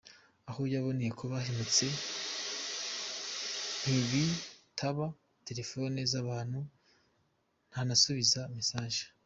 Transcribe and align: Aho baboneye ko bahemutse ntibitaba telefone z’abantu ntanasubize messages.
Aho 0.49 0.59
baboneye 0.71 1.11
ko 1.19 1.23
bahemutse 1.31 1.85
ntibitaba 3.81 5.05
telefone 5.47 5.97
z’abantu 6.11 6.59
ntanasubize 7.69 8.39
messages. 8.57 9.07